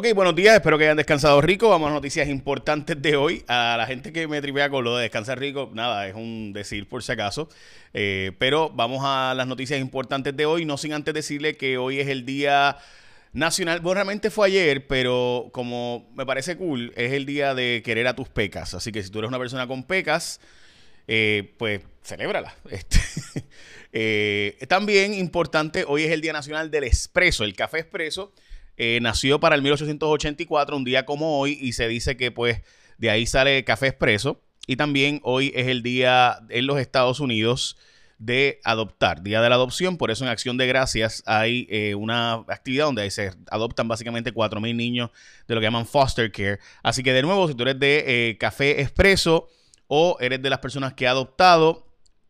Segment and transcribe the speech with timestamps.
[0.00, 1.68] Ok, buenos días, espero que hayan descansado rico.
[1.68, 3.44] Vamos a noticias importantes de hoy.
[3.48, 6.88] A la gente que me tripea con lo de descansar rico, nada, es un decir
[6.88, 7.50] por si acaso.
[7.92, 12.00] Eh, pero vamos a las noticias importantes de hoy, no sin antes decirle que hoy
[12.00, 12.78] es el día
[13.34, 13.80] nacional.
[13.80, 18.16] Bueno, realmente fue ayer, pero como me parece cool, es el día de querer a
[18.16, 18.72] tus pecas.
[18.72, 20.40] Así que si tú eres una persona con pecas,
[21.08, 22.56] eh, pues celébrala.
[22.70, 22.98] Este,
[23.92, 28.32] eh, también importante, hoy es el Día Nacional del Espresso, el café expreso.
[28.82, 32.62] Eh, nació para el 1884, un día como hoy, y se dice que pues
[32.96, 34.40] de ahí sale café expreso.
[34.66, 37.76] Y también hoy es el día en los Estados Unidos
[38.16, 39.98] de adoptar, Día de la Adopción.
[39.98, 44.74] Por eso en Acción de Gracias hay eh, una actividad donde se adoptan básicamente 4.000
[44.74, 45.10] niños
[45.46, 46.58] de lo que llaman foster care.
[46.82, 49.48] Así que de nuevo, si tú eres de eh, café expreso
[49.88, 51.86] o eres de las personas que ha adoptado,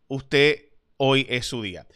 [0.09, 0.65] usted
[0.97, 1.87] hoy es su día.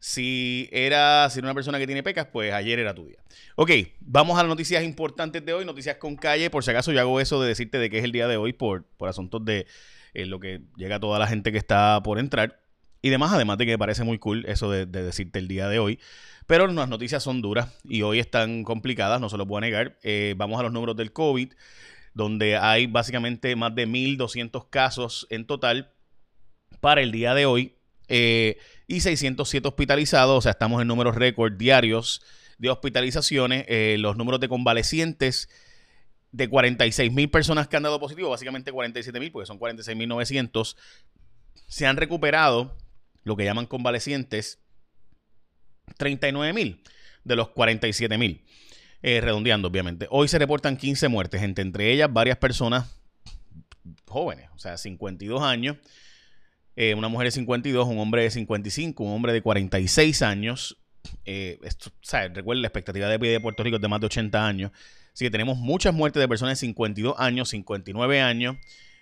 [0.00, 3.18] Si era, si una persona que tiene pecas, pues ayer era tu día.
[3.56, 3.70] Ok,
[4.00, 6.50] vamos a las noticias importantes de hoy, noticias con calle.
[6.50, 8.52] Por si acaso yo hago eso de decirte de qué es el día de hoy
[8.52, 9.66] por, por asuntos de
[10.14, 12.60] eh, lo que llega a toda la gente que está por entrar.
[13.02, 15.78] Y demás, además de que me parece muy cool eso de, decirte el día de
[15.78, 15.98] hoy.
[16.46, 19.98] Pero las noticias son duras y hoy están complicadas, no se lo puedo negar.
[20.02, 21.52] Eh, vamos a los números del COVID,
[22.14, 25.92] donde hay básicamente más de 1.200 casos en total
[26.80, 27.76] para el día de hoy.
[28.08, 28.58] Eh,
[28.88, 32.22] y 607 hospitalizados, o sea, estamos en números récord diarios
[32.56, 35.48] de hospitalizaciones, eh, los números de convalecientes
[36.32, 40.08] de 46 mil personas que han dado positivo, básicamente 47 mil, porque son 46 mil
[40.08, 40.76] 900,
[41.68, 42.76] se han recuperado
[43.24, 44.58] lo que llaman convalecientes
[45.98, 46.82] 39 mil
[47.24, 48.42] de los 47 mil,
[49.02, 50.06] eh, redondeando obviamente.
[50.10, 52.98] Hoy se reportan 15 muertes, entre, entre ellas varias personas
[54.06, 55.76] jóvenes, o sea, 52 años
[56.80, 60.78] eh, una mujer de 52, un hombre de 55, un hombre de 46 años.
[61.24, 61.90] Eh, esto,
[62.32, 64.70] Recuerden, la expectativa de vida de Puerto Rico es de más de 80 años.
[65.12, 68.58] Así que tenemos muchas muertes de personas de 52 años, 59 años,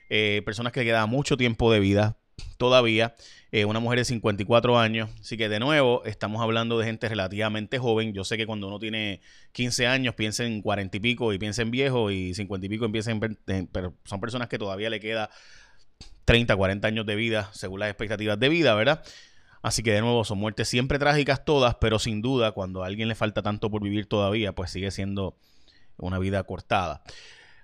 [0.09, 2.17] eh, personas que le queda mucho tiempo de vida
[2.57, 3.15] todavía.
[3.67, 5.11] una mujer de 54 años.
[5.21, 8.15] Así que de nuevo, estamos hablando de gente relativamente joven.
[8.15, 9.21] Yo sé que cuando uno tiene
[9.53, 12.87] 15 años piensa en 40 y pico y piensa en viejo y 50 y pico
[12.87, 13.21] empieza en...
[13.71, 15.29] Pero son personas que todavía le queda
[16.25, 19.03] 30, 40 años de vida, según las expectativas de vida, ¿verdad?
[19.63, 23.09] Así que de nuevo, son muertes siempre trágicas todas, pero sin duda, cuando a alguien
[23.09, 25.37] le falta tanto por vivir todavía, pues sigue siendo
[25.97, 27.03] una vida cortada.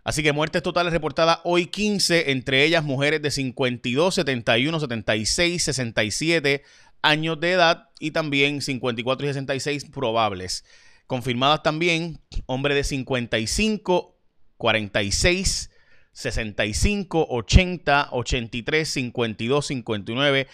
[0.04, 6.62] Así que muertes totales reportadas hoy 15, entre ellas mujeres de 52, 71, 76, 67
[7.02, 10.64] años de edad y también 54 y 66 probables.
[11.06, 14.16] Confirmadas también hombre de 55,
[14.56, 15.70] 46,
[16.12, 20.46] 65, 80, 83, 52, 59,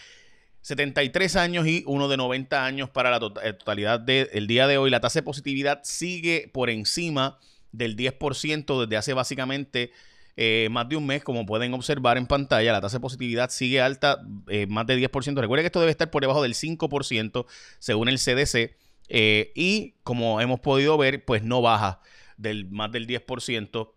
[0.60, 4.78] 73 años y uno de 90 años para la tota-, eh, totalidad del día de
[4.78, 4.91] hoy.
[4.91, 7.38] La tasa de positividad sigue por encima
[7.72, 9.92] del 10% desde hace básicamente
[10.36, 13.80] eh, más de un mes, como pueden observar en pantalla, la tasa de positividad sigue
[13.80, 15.40] alta, eh, más de 10%.
[15.40, 17.46] Recuerden que esto debe estar por debajo del 5%
[17.78, 18.76] según el CDC.
[19.10, 22.00] y como hemos podido ver, pues no baja
[22.36, 23.90] del más del 10%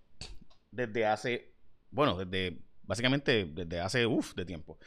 [0.72, 1.51] desde hace
[1.92, 4.78] bueno, desde básicamente desde hace uff de tiempo.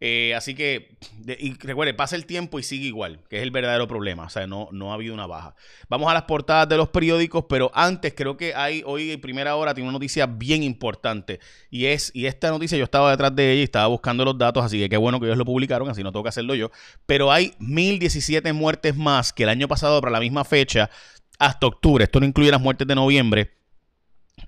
[0.00, 0.98] Eh, así que,
[1.38, 4.24] y recuerde, pasa el tiempo y sigue igual, que es el verdadero problema.
[4.24, 5.54] O sea, no, no ha habido una baja.
[5.88, 9.56] Vamos a las portadas de los periódicos, pero antes creo que hay, hoy en primera
[9.56, 11.40] hora, tiene una noticia bien importante.
[11.70, 14.64] Y es, y esta noticia yo estaba detrás de ella y estaba buscando los datos,
[14.64, 16.70] así que qué bueno que ellos lo publicaron, así no tengo que hacerlo yo.
[17.06, 20.90] Pero hay 1017 muertes más que el año pasado para la misma fecha,
[21.38, 22.04] hasta octubre.
[22.04, 23.52] Esto no incluye las muertes de noviembre.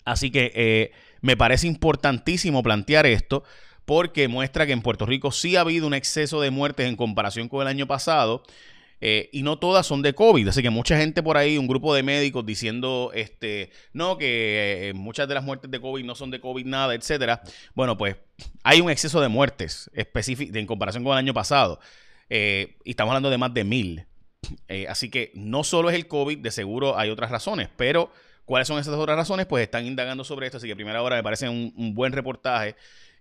[0.05, 0.93] Así que eh,
[1.27, 3.43] me parece importantísimo plantear esto
[3.85, 7.49] porque muestra que en Puerto Rico sí ha habido un exceso de muertes en comparación
[7.49, 8.45] con el año pasado.
[9.03, 11.95] Eh, y no todas son de COVID, así que mucha gente por ahí, un grupo
[11.95, 16.31] de médicos diciendo, este, no, que eh, muchas de las muertes de COVID no son
[16.31, 17.43] de COVID nada, etcétera.
[17.75, 18.17] Bueno, pues
[18.63, 21.79] hay un exceso de muertes en comparación con el año pasado.
[22.31, 24.07] y estamos hablando de más de mil.
[24.89, 28.11] así que no solo es el COVID, de seguro hay otras razones, pero
[28.47, 29.45] ¿Cuáles son esas otras razones?
[29.45, 32.77] Pues están indagando sobre esto, así que primera hora me parece un, un buen reportaje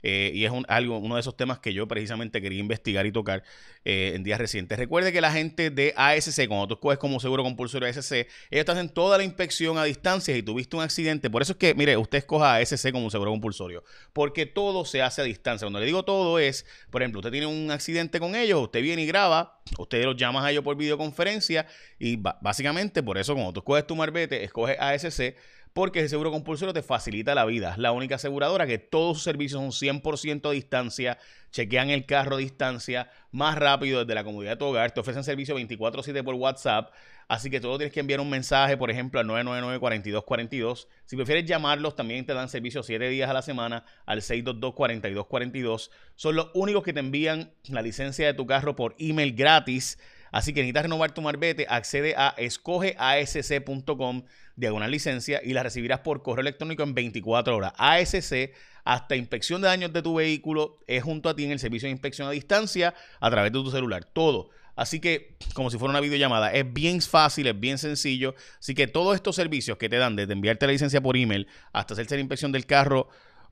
[0.07, 3.41] eh, y es algo, uno de esos temas que yo precisamente quería investigar y tocar
[3.83, 4.77] eh, en días recientes.
[4.77, 8.71] Recuerde que la gente de ASC, cuando tú escoges como seguro compulsorio ASC, ellos te
[8.71, 11.31] hacen toda la inspección a distancia y tuviste un accidente.
[11.31, 15.21] Por eso es que, mire, usted escoja ASC como seguro compulsorio, porque todo se hace
[15.21, 15.65] a distancia.
[15.65, 19.01] Cuando le digo todo es, por ejemplo, usted tiene un accidente con ellos, usted viene
[19.01, 21.65] y graba, usted los llama a ellos por videoconferencia
[21.97, 25.33] y básicamente por eso, cuando tú escoges tu marbete, escoges ASC
[25.75, 27.73] porque el seguro compulsorio te facilita la vida.
[27.73, 31.17] Es la única aseguradora que todos sus servicios son 100% a distancia,
[31.51, 35.25] chequean el carro a distancia, más rápido desde la comodidad de tu hogar, te ofrecen
[35.25, 36.93] servicio 24/7 por WhatsApp,
[37.27, 40.87] así que todo tienes que enviar un mensaje, por ejemplo, al 999-4242.
[41.03, 45.91] Si prefieres llamarlos, también te dan servicio 7 días a la semana al 622-4242.
[46.15, 49.99] Son los únicos que te envían la licencia de tu carro por email gratis.
[50.35, 54.23] Así que necesitas renovar tu marbete, accede a escogeasc.com
[54.57, 57.71] diagonal licencia y la recibirás por correo electrónico en 24 horas.
[57.77, 58.51] ASC,
[58.83, 61.91] hasta inspección de daños de tu vehículo, es junto a ti en el servicio de
[61.91, 64.03] inspección a distancia a través de tu celular.
[64.03, 64.49] Todo.
[64.75, 68.35] Así que, como si fuera una videollamada, es bien fácil, es bien sencillo.
[68.59, 71.93] Así que todos estos servicios que te dan, desde enviarte la licencia por email hasta
[71.93, 73.07] hacerse la inspección del carro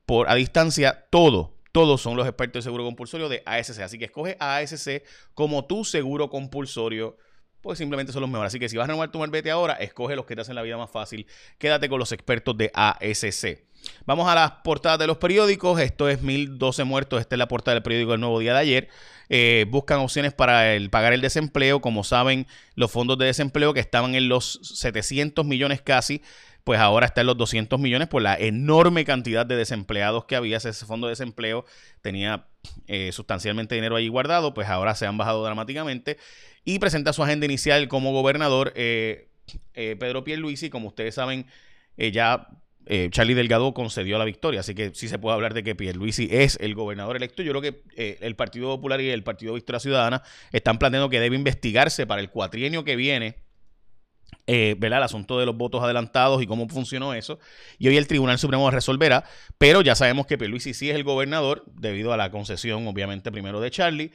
[0.05, 3.79] por a distancia, todo, todos son los expertos de seguro compulsorio de ASC.
[3.79, 5.03] Así que escoge ASC
[5.33, 7.17] como tu seguro compulsorio.
[7.61, 8.51] Pues simplemente son los mejores.
[8.51, 10.61] Así que si vas a renovar tu marbete ahora, escoge los que te hacen la
[10.61, 11.25] vida más fácil.
[11.57, 13.63] Quédate con los expertos de ASC.
[14.05, 15.79] Vamos a las portadas de los periódicos.
[15.79, 17.19] Esto es 1012 muertos.
[17.19, 18.89] Esta es la portada del periódico El Nuevo Día de ayer.
[19.29, 21.81] Eh, buscan opciones para el, pagar el desempleo.
[21.81, 26.21] Como saben, los fondos de desempleo que estaban en los 700 millones casi
[26.63, 30.57] pues ahora está en los 200 millones por la enorme cantidad de desempleados que había.
[30.57, 31.65] Ese fondo de desempleo
[32.01, 32.45] tenía
[32.87, 36.17] eh, sustancialmente dinero ahí guardado, pues ahora se han bajado dramáticamente.
[36.63, 39.27] Y presenta su agenda inicial como gobernador eh,
[39.73, 40.69] eh, Pedro Pierluisi.
[40.69, 41.45] Como ustedes saben,
[41.97, 42.47] ya
[43.09, 46.57] Charlie Delgado concedió la victoria, así que sí se puede hablar de que Pierluisi es
[46.61, 47.43] el gobernador electo.
[47.43, 51.35] Yo creo que el Partido Popular y el Partido Victoria Ciudadana están planteando que debe
[51.35, 53.42] investigarse para el cuatrienio que viene
[54.47, 57.39] eh, El asunto de los votos adelantados y cómo funcionó eso.
[57.77, 59.23] Y hoy el Tribunal Supremo resolverá,
[59.57, 63.59] pero ya sabemos que Pierluisi sí es el gobernador, debido a la concesión, obviamente, primero
[63.59, 64.11] de Charlie.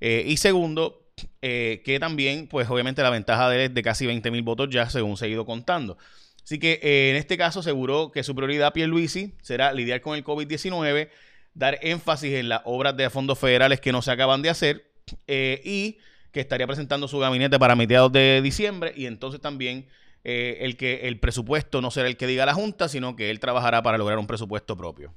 [0.00, 1.08] Eh, y segundo,
[1.42, 4.68] eh, que también, pues obviamente la ventaja de él es de casi 20 mil votos
[4.70, 5.98] ya, según se ha ido contando.
[6.42, 6.80] Así que
[7.10, 11.10] en este caso aseguró que su prioridad Pierluisi será lidiar con el COVID-19,
[11.54, 14.90] dar énfasis en las obras de fondos federales que no se acaban de hacer
[15.28, 15.98] y
[16.32, 19.86] que estaría presentando su gabinete para mediados de diciembre y entonces también
[20.22, 23.40] eh, el que el presupuesto no será el que diga la Junta, sino que él
[23.40, 25.14] trabajará para lograr un presupuesto propio.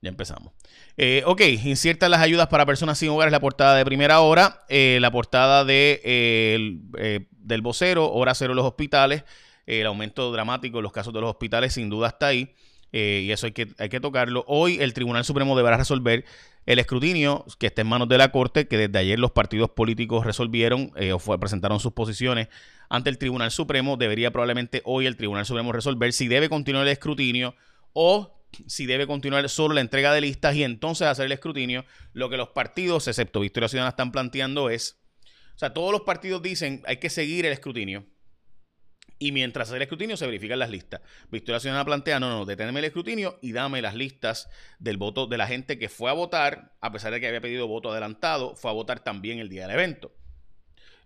[0.00, 0.52] Ya empezamos.
[0.96, 4.64] Eh, ok, inciertas las ayudas para personas sin hogar es la portada de primera hora.
[4.68, 6.80] Eh, la portada de,
[7.30, 9.24] del vocero, hora cero en los hospitales.
[9.66, 12.54] el aumento dramático en los casos de los hospitales sin duda está ahí.
[12.90, 14.44] y eso hay que, hay que tocarlo.
[14.48, 16.24] Hoy el Tribunal Supremo deberá resolver
[16.68, 20.26] el escrutinio que está en manos de la Corte, que desde ayer los partidos políticos
[20.26, 22.48] resolvieron eh, o presentaron sus posiciones
[22.90, 26.92] ante el Tribunal Supremo, debería probablemente hoy el Tribunal Supremo resolver si debe continuar el
[26.92, 27.54] escrutinio
[27.94, 31.86] o si debe continuar solo la entrega de listas y entonces hacer el escrutinio.
[32.12, 34.98] Lo que los partidos, excepto Victoria Ciudadana, están planteando es,
[35.54, 38.04] o sea, todos los partidos dicen hay que seguir el escrutinio
[39.18, 41.00] y mientras el escrutinio se verifican las listas.
[41.30, 44.48] Victoria Ciudadana plantea, no, no, deténme el escrutinio y dame las listas
[44.78, 47.66] del voto de la gente que fue a votar, a pesar de que había pedido
[47.66, 50.12] voto adelantado, fue a votar también el día del evento.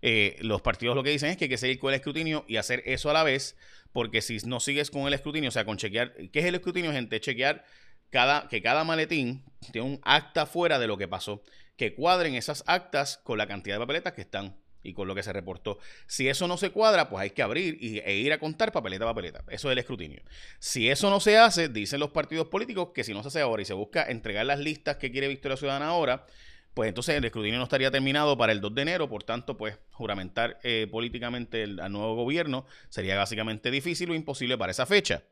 [0.01, 2.57] Eh, los partidos lo que dicen es que hay que seguir con el escrutinio y
[2.57, 3.55] hacer eso a la vez,
[3.93, 6.91] porque si no sigues con el escrutinio, o sea, con chequear, ¿qué es el escrutinio,
[6.91, 7.19] gente?
[7.19, 7.65] Chequear
[8.09, 11.41] cada, que cada maletín tiene un acta fuera de lo que pasó,
[11.77, 15.23] que cuadren esas actas con la cantidad de papeletas que están y con lo que
[15.23, 15.79] se reportó.
[16.05, 19.05] Si eso no se cuadra, pues hay que abrir y, e ir a contar papeleta
[19.05, 19.43] a papeleta.
[19.49, 20.21] Eso es el escrutinio.
[20.59, 23.61] Si eso no se hace, dicen los partidos políticos que si no se hace ahora
[23.61, 26.25] y se busca entregar las listas que quiere Victoria Ciudadana ahora,
[26.73, 29.77] pues entonces el escrutinio no estaría terminado para el 2 de enero, por tanto, pues
[29.91, 35.23] juramentar eh, políticamente al nuevo gobierno sería básicamente difícil o imposible para esa fecha.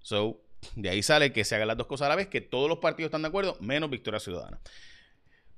[0.00, 0.40] So,
[0.74, 2.78] de ahí sale que se hagan las dos cosas a la vez, que todos los
[2.78, 4.60] partidos están de acuerdo, menos Victoria Ciudadana.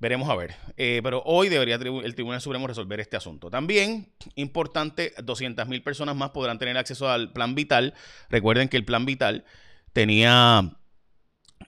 [0.01, 0.55] Veremos a ver.
[0.77, 3.51] Eh, pero hoy debería el Tribunal Supremo resolver este asunto.
[3.51, 7.93] También, importante, 200.000 personas más podrán tener acceso al Plan Vital.
[8.27, 9.45] Recuerden que el Plan Vital
[9.93, 10.71] tenía,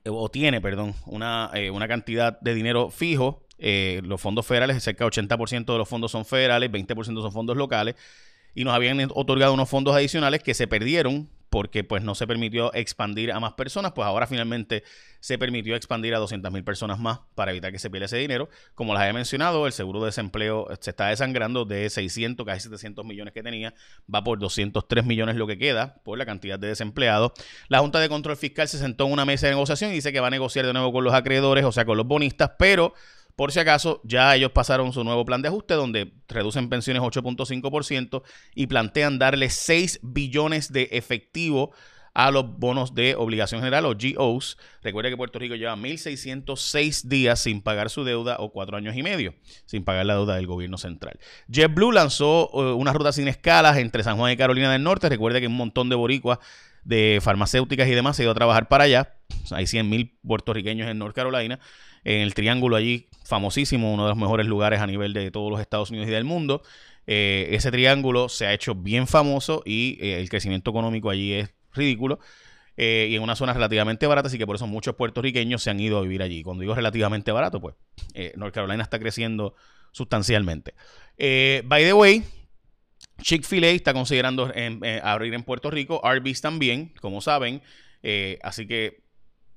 [0.08, 3.46] o tiene, perdón, una, eh, una cantidad de dinero fijo.
[3.60, 7.56] Eh, los fondos federales, cerca del 80% de los fondos son federales, 20% son fondos
[7.56, 7.94] locales.
[8.56, 12.74] Y nos habían otorgado unos fondos adicionales que se perdieron porque pues no se permitió
[12.74, 14.84] expandir a más personas, pues ahora finalmente
[15.20, 18.50] se permitió expandir a 200 mil personas más para evitar que se pierda ese dinero.
[18.74, 23.06] Como les había mencionado, el seguro de desempleo se está desangrando de 600, casi 700
[23.06, 23.76] millones que tenía,
[24.12, 27.34] va por 203 millones lo que queda por la cantidad de desempleados.
[27.68, 30.20] La Junta de Control Fiscal se sentó en una mesa de negociación y dice que
[30.20, 32.96] va a negociar de nuevo con los acreedores, o sea, con los bonistas, pero
[33.36, 38.24] por si acaso, ya ellos pasaron su nuevo plan de ajuste donde reducen pensiones 8.5%
[38.56, 41.72] y plantean darle 6 billones de efectivo
[42.14, 44.58] a los bonos de obligación general o GOs.
[44.82, 49.04] Recuerde que Puerto Rico lleva 1.606 días sin pagar su deuda o cuatro años y
[49.04, 49.34] medio
[49.66, 51.20] sin pagar la deuda del gobierno central.
[51.48, 55.10] JetBlue lanzó uh, una ruta sin escalas entre San Juan y Carolina del Norte.
[55.10, 56.40] Recuerde que un montón de boricuas
[56.84, 59.16] de farmacéuticas y demás se ido a trabajar para allá.
[59.52, 61.60] Hay 100.000 puertorriqueños en North Carolina,
[62.04, 65.60] en el Triángulo allí, famosísimo, uno de los mejores lugares a nivel de todos los
[65.60, 66.62] Estados Unidos y del mundo.
[67.06, 71.54] Eh, ese triángulo se ha hecho bien famoso y eh, el crecimiento económico allí es
[71.74, 72.20] ridículo.
[72.76, 75.80] Eh, y en una zona relativamente barata, así que por eso muchos puertorriqueños se han
[75.80, 76.42] ido a vivir allí.
[76.42, 77.76] Cuando digo relativamente barato, pues
[78.36, 79.54] North Carolina está creciendo
[79.92, 80.74] sustancialmente.
[81.18, 82.24] by the way,
[83.22, 84.52] Chick-fil-A está considerando
[85.04, 87.62] abrir en Puerto Rico, Arby's también, como saben.
[88.42, 89.04] así que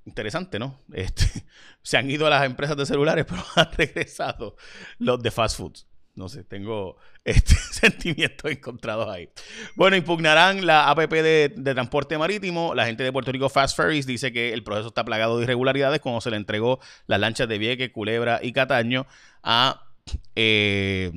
[0.06, 0.80] interesante, ¿no?
[0.92, 1.26] Este,
[1.82, 4.56] se han ido a las empresas de celulares, pero han regresado
[4.98, 5.86] los de fast foods.
[6.14, 9.28] No sé, tengo este sentimientos encontrados ahí.
[9.74, 12.74] Bueno, impugnarán la APP de, transporte marítimo.
[12.74, 16.00] La gente de Puerto Rico Fast Ferries dice que el proceso está plagado de irregularidades
[16.00, 19.06] cuando se le entregó las lanchas de Vieques, Culebra y Cataño
[19.42, 19.90] a,
[20.34, 21.12] eh,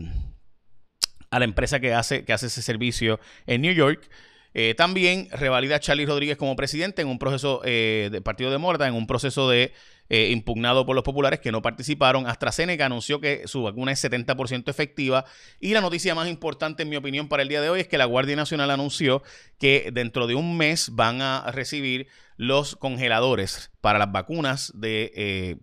[1.32, 4.10] a la empresa que hace, que hace ese servicio en New York.
[4.54, 8.58] Eh, también revalida a Charlie Rodríguez como presidente en un proceso eh, del Partido de
[8.58, 9.74] Morda, en un proceso de
[10.10, 12.26] eh, impugnado por los populares que no participaron.
[12.26, 15.26] AstraZeneca anunció que su vacuna es 70% efectiva.
[15.60, 18.00] Y la noticia más importante, en mi opinión, para el día de hoy es que
[18.00, 19.22] la Guardia Nacional anunció
[19.60, 25.60] que dentro de un mes van a recibir los congeladores para las vacunas de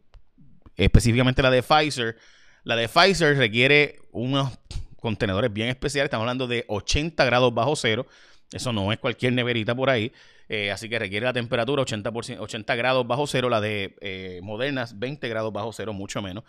[0.77, 2.17] específicamente la de Pfizer.
[2.63, 4.53] La de Pfizer requiere unos
[5.01, 6.07] contenedores bien especiales.
[6.07, 8.07] Estamos hablando de 80 grados bajo cero.
[8.53, 10.13] Eso no es cualquier neverita por ahí.
[10.49, 13.49] Eh, así que requiere la temperatura 80%, 80 grados bajo cero.
[13.49, 16.45] La de eh, Modernas, 20 grados bajo cero, mucho menos.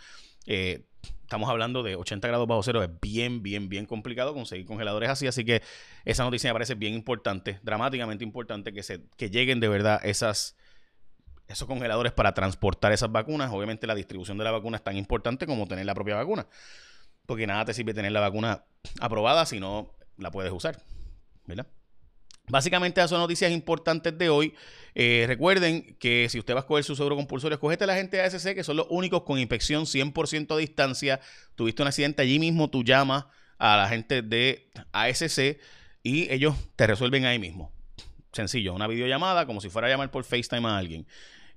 [0.46, 0.86] Eh,
[1.22, 2.84] estamos hablando de 80 grados bajo cero.
[2.84, 5.26] Es bien, bien, bien complicado conseguir congeladores así.
[5.26, 5.64] Así que
[6.06, 10.56] esa noticia me parece bien importante, dramáticamente importante, que, se, que lleguen de verdad esas,
[11.48, 13.52] esos congeladores para transportar esas vacunas.
[13.52, 16.48] Obviamente la distribución de la vacuna es tan importante como tener la propia vacuna.
[17.26, 18.66] Porque nada te sirve tener la vacuna
[19.02, 20.80] aprobada si no la puedes usar.
[21.48, 21.68] ¿Verdad?
[22.50, 24.56] Básicamente esas son noticias importantes de hoy.
[24.96, 28.16] Eh, recuerden que si usted va a escoger su seguro compulsorio, escogete a la gente
[28.16, 31.20] de ASC, que son los únicos con inspección 100% a distancia.
[31.56, 33.26] Tuviste un accidente allí mismo, tú llamas
[33.58, 35.60] a la gente de ASC
[36.04, 37.74] y ellos te resuelven ahí mismo.
[38.32, 41.06] Sencillo, una videollamada, como si fuera a llamar por FaceTime a alguien.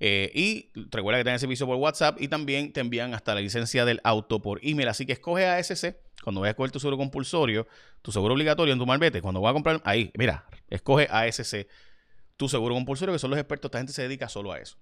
[0.03, 3.85] Eh, y recuerda que tienen servicio por WhatsApp y también te envían hasta la licencia
[3.85, 4.89] del auto por email.
[4.89, 7.67] Así que escoge ASC cuando vayas a coger tu seguro compulsorio,
[8.03, 11.67] tu seguro obligatorio en tu malvete, cuando vas a comprar, ahí, mira, escoge ASC,
[12.37, 14.77] tu seguro compulsorio, que son los expertos, esta gente se dedica solo a eso.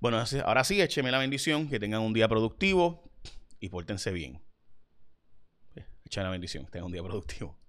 [0.00, 3.10] Bueno, ahora sí, écheme la bendición, que tengan un día productivo
[3.60, 4.42] y pórtense bien.
[6.04, 7.61] Echen la bendición, que tengan un día productivo.